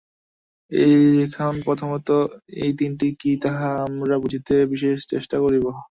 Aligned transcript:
এখন 1.23 1.53
প্রথমত 1.67 2.09
এই 2.61 2.71
তিনটি 2.79 3.07
কি, 3.21 3.31
তাহা 3.43 3.67
আমরা 3.87 4.15
বুঝিতে 4.23 4.55
বিশেষ 4.71 4.97
চেষ্টা 5.11 5.37
করিব। 5.43 5.65